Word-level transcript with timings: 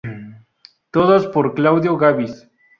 Todas 0.89 1.27
por 1.27 1.53
Claudio 1.53 1.95
Gabis. 1.95 2.47